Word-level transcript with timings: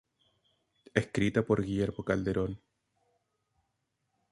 Escrita 0.95 1.43
por 1.45 1.63
Guillermo 1.63 2.03
Calderón. 2.03 2.59